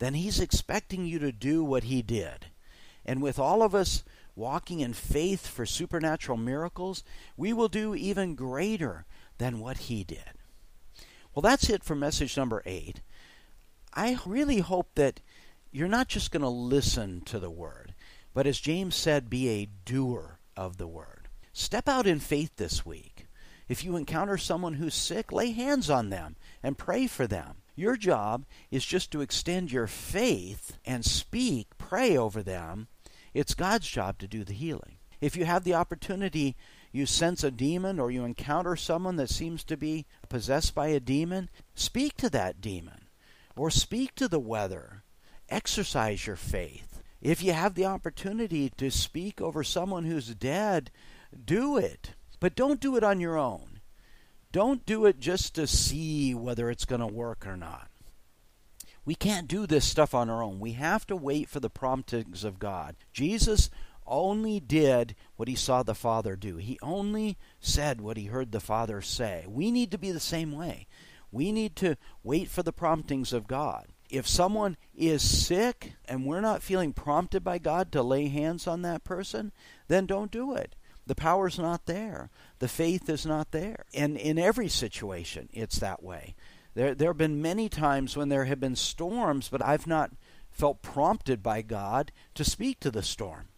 then 0.00 0.14
He's 0.14 0.40
expecting 0.40 1.06
you 1.06 1.20
to 1.20 1.30
do 1.30 1.62
what 1.62 1.84
He 1.84 2.02
did. 2.02 2.46
And 3.06 3.22
with 3.22 3.38
all 3.38 3.62
of 3.62 3.76
us 3.76 4.02
walking 4.38 4.80
in 4.80 4.92
faith 4.92 5.46
for 5.46 5.66
supernatural 5.66 6.38
miracles, 6.38 7.02
we 7.36 7.52
will 7.52 7.68
do 7.68 7.94
even 7.94 8.36
greater 8.36 9.04
than 9.38 9.58
what 9.58 9.76
he 9.78 10.04
did. 10.04 10.38
Well, 11.34 11.42
that's 11.42 11.68
it 11.68 11.82
for 11.82 11.94
message 11.94 12.36
number 12.36 12.62
eight. 12.64 13.00
I 13.92 14.18
really 14.24 14.60
hope 14.60 14.94
that 14.94 15.20
you're 15.72 15.88
not 15.88 16.08
just 16.08 16.30
going 16.30 16.42
to 16.42 16.48
listen 16.48 17.20
to 17.22 17.38
the 17.38 17.50
word, 17.50 17.94
but 18.32 18.46
as 18.46 18.60
James 18.60 18.94
said, 18.94 19.28
be 19.28 19.48
a 19.48 19.68
doer 19.84 20.38
of 20.56 20.76
the 20.76 20.86
word. 20.86 21.28
Step 21.52 21.88
out 21.88 22.06
in 22.06 22.20
faith 22.20 22.52
this 22.56 22.86
week. 22.86 23.26
If 23.68 23.84
you 23.84 23.96
encounter 23.96 24.38
someone 24.38 24.74
who's 24.74 24.94
sick, 24.94 25.32
lay 25.32 25.50
hands 25.50 25.90
on 25.90 26.10
them 26.10 26.36
and 26.62 26.78
pray 26.78 27.06
for 27.06 27.26
them. 27.26 27.56
Your 27.74 27.96
job 27.96 28.44
is 28.70 28.84
just 28.84 29.10
to 29.12 29.20
extend 29.20 29.70
your 29.70 29.86
faith 29.86 30.78
and 30.84 31.04
speak, 31.04 31.68
pray 31.78 32.16
over 32.16 32.42
them, 32.42 32.88
it's 33.34 33.54
God's 33.54 33.88
job 33.88 34.18
to 34.18 34.28
do 34.28 34.44
the 34.44 34.52
healing. 34.52 34.98
If 35.20 35.36
you 35.36 35.44
have 35.44 35.64
the 35.64 35.74
opportunity, 35.74 36.56
you 36.92 37.06
sense 37.06 37.42
a 37.42 37.50
demon 37.50 37.98
or 37.98 38.10
you 38.10 38.24
encounter 38.24 38.76
someone 38.76 39.16
that 39.16 39.30
seems 39.30 39.64
to 39.64 39.76
be 39.76 40.06
possessed 40.28 40.74
by 40.74 40.88
a 40.88 41.00
demon, 41.00 41.50
speak 41.74 42.16
to 42.18 42.30
that 42.30 42.60
demon 42.60 43.08
or 43.56 43.70
speak 43.70 44.14
to 44.14 44.28
the 44.28 44.38
weather. 44.38 45.02
Exercise 45.48 46.26
your 46.26 46.36
faith. 46.36 47.02
If 47.20 47.42
you 47.42 47.52
have 47.52 47.74
the 47.74 47.86
opportunity 47.86 48.70
to 48.76 48.90
speak 48.90 49.40
over 49.40 49.64
someone 49.64 50.04
who's 50.04 50.34
dead, 50.34 50.90
do 51.44 51.76
it. 51.76 52.12
But 52.40 52.54
don't 52.54 52.80
do 52.80 52.96
it 52.96 53.02
on 53.02 53.20
your 53.20 53.36
own. 53.36 53.80
Don't 54.52 54.86
do 54.86 55.04
it 55.04 55.18
just 55.18 55.54
to 55.56 55.66
see 55.66 56.34
whether 56.34 56.70
it's 56.70 56.84
going 56.84 57.00
to 57.00 57.06
work 57.06 57.46
or 57.46 57.56
not. 57.56 57.87
We 59.08 59.14
can't 59.14 59.48
do 59.48 59.66
this 59.66 59.86
stuff 59.86 60.14
on 60.14 60.28
our 60.28 60.42
own. 60.42 60.60
We 60.60 60.72
have 60.72 61.06
to 61.06 61.16
wait 61.16 61.48
for 61.48 61.60
the 61.60 61.70
promptings 61.70 62.44
of 62.44 62.58
God. 62.58 62.94
Jesus 63.10 63.70
only 64.06 64.60
did 64.60 65.14
what 65.36 65.48
he 65.48 65.54
saw 65.54 65.82
the 65.82 65.94
Father 65.94 66.36
do, 66.36 66.58
he 66.58 66.78
only 66.82 67.38
said 67.58 68.02
what 68.02 68.18
he 68.18 68.26
heard 68.26 68.52
the 68.52 68.60
Father 68.60 69.00
say. 69.00 69.46
We 69.48 69.70
need 69.70 69.90
to 69.92 69.98
be 69.98 70.10
the 70.10 70.20
same 70.20 70.52
way. 70.52 70.86
We 71.32 71.52
need 71.52 71.74
to 71.76 71.96
wait 72.22 72.50
for 72.50 72.62
the 72.62 72.70
promptings 72.70 73.32
of 73.32 73.46
God. 73.46 73.86
If 74.10 74.28
someone 74.28 74.76
is 74.94 75.22
sick 75.22 75.94
and 76.04 76.26
we're 76.26 76.42
not 76.42 76.62
feeling 76.62 76.92
prompted 76.92 77.42
by 77.42 77.56
God 77.56 77.90
to 77.92 78.02
lay 78.02 78.28
hands 78.28 78.66
on 78.66 78.82
that 78.82 79.04
person, 79.04 79.52
then 79.86 80.04
don't 80.04 80.30
do 80.30 80.54
it. 80.54 80.74
The 81.06 81.14
power's 81.14 81.58
not 81.58 81.86
there. 81.86 82.28
The 82.58 82.68
faith 82.68 83.08
is 83.08 83.24
not 83.24 83.52
there. 83.52 83.86
And 83.94 84.18
in 84.18 84.38
every 84.38 84.68
situation, 84.68 85.48
it's 85.54 85.78
that 85.78 86.02
way. 86.02 86.34
There, 86.74 86.94
there 86.94 87.10
have 87.10 87.18
been 87.18 87.42
many 87.42 87.68
times 87.68 88.16
when 88.16 88.28
there 88.28 88.44
have 88.44 88.60
been 88.60 88.76
storms, 88.76 89.48
but 89.48 89.64
I've 89.64 89.86
not 89.86 90.12
felt 90.50 90.82
prompted 90.82 91.42
by 91.42 91.62
God 91.62 92.12
to 92.34 92.44
speak 92.44 92.80
to 92.80 92.90
the 92.90 93.02
storm. 93.02 93.48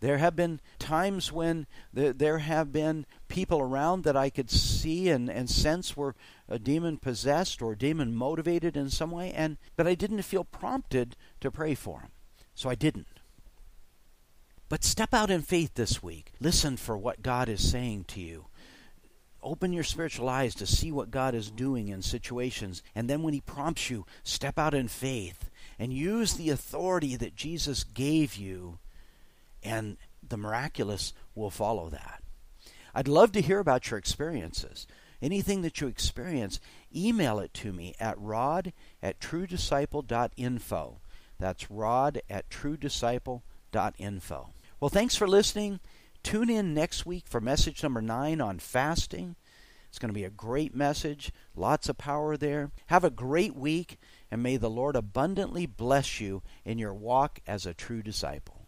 There 0.00 0.18
have 0.18 0.36
been 0.36 0.60
times 0.78 1.32
when 1.32 1.66
there, 1.92 2.12
there 2.12 2.38
have 2.38 2.72
been 2.72 3.06
people 3.28 3.60
around 3.60 4.04
that 4.04 4.16
I 4.16 4.28
could 4.28 4.50
see 4.50 5.08
and, 5.08 5.30
and 5.30 5.48
sense 5.48 5.96
were 5.96 6.14
uh, 6.50 6.56
a 6.56 6.58
demon 6.58 6.98
possessed 6.98 7.62
or 7.62 7.74
demon 7.74 8.14
motivated 8.14 8.76
in 8.76 8.90
some 8.90 9.10
way, 9.10 9.32
and 9.32 9.56
but 9.74 9.86
I 9.86 9.94
didn't 9.94 10.22
feel 10.22 10.44
prompted 10.44 11.16
to 11.40 11.50
pray 11.50 11.74
for 11.74 12.00
them, 12.00 12.10
so 12.54 12.68
I 12.68 12.74
didn't. 12.74 13.06
But 14.68 14.84
step 14.84 15.14
out 15.14 15.30
in 15.30 15.42
faith 15.42 15.74
this 15.74 16.02
week. 16.02 16.32
Listen 16.40 16.76
for 16.76 16.98
what 16.98 17.22
God 17.22 17.48
is 17.48 17.68
saying 17.68 18.04
to 18.08 18.20
you 18.20 18.46
open 19.46 19.72
your 19.72 19.84
spiritual 19.84 20.28
eyes 20.28 20.54
to 20.56 20.66
see 20.66 20.90
what 20.90 21.10
God 21.10 21.34
is 21.34 21.50
doing 21.50 21.88
in 21.88 22.02
situations. 22.02 22.82
And 22.94 23.08
then 23.08 23.22
when 23.22 23.32
He 23.32 23.40
prompts 23.40 23.88
you, 23.88 24.04
step 24.24 24.58
out 24.58 24.74
in 24.74 24.88
faith 24.88 25.48
and 25.78 25.92
use 25.92 26.34
the 26.34 26.50
authority 26.50 27.16
that 27.16 27.36
Jesus 27.36 27.84
gave 27.84 28.34
you, 28.34 28.78
and 29.62 29.96
the 30.26 30.36
miraculous 30.36 31.12
will 31.34 31.50
follow 31.50 31.88
that. 31.90 32.22
I'd 32.94 33.08
love 33.08 33.32
to 33.32 33.40
hear 33.40 33.58
about 33.58 33.90
your 33.90 33.98
experiences. 33.98 34.86
Anything 35.22 35.62
that 35.62 35.80
you 35.80 35.86
experience, 35.86 36.60
email 36.94 37.38
it 37.38 37.54
to 37.54 37.72
me 37.72 37.94
at 38.00 38.18
rod 38.18 38.72
at 39.02 39.20
truedisciple.info. 39.20 40.98
That's 41.38 41.70
rod 41.70 42.20
at 42.28 42.50
truedisciple.info. 42.50 44.48
Well, 44.80 44.88
thanks 44.88 45.16
for 45.16 45.26
listening. 45.28 45.80
Tune 46.26 46.50
in 46.50 46.74
next 46.74 47.06
week 47.06 47.28
for 47.28 47.40
message 47.40 47.84
number 47.84 48.02
nine 48.02 48.40
on 48.40 48.58
fasting. 48.58 49.36
It's 49.88 50.00
going 50.00 50.08
to 50.08 50.12
be 50.12 50.24
a 50.24 50.28
great 50.28 50.74
message, 50.74 51.30
lots 51.54 51.88
of 51.88 51.98
power 51.98 52.36
there. 52.36 52.72
Have 52.86 53.04
a 53.04 53.10
great 53.10 53.54
week, 53.54 54.00
and 54.28 54.42
may 54.42 54.56
the 54.56 54.68
Lord 54.68 54.96
abundantly 54.96 55.66
bless 55.66 56.20
you 56.20 56.42
in 56.64 56.78
your 56.78 56.92
walk 56.92 57.38
as 57.46 57.64
a 57.64 57.74
true 57.74 58.02
disciple. 58.02 58.66